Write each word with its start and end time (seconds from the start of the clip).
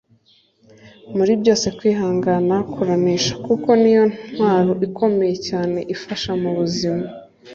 Muri 1.15 1.31
byose 1.41 1.67
kwihangana 1.77 2.55
kuranesha 2.73 3.33
kuko 3.45 3.69
niyo 3.81 4.03
ntwaro 4.31 4.71
ikomeye 4.87 5.35
cyane 5.47 5.79
ifasha 5.95 6.29
mubuzima 6.41 7.05